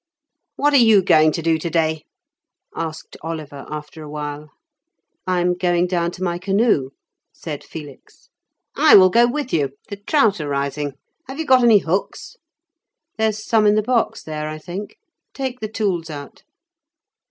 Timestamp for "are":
0.73-0.77, 10.41-10.49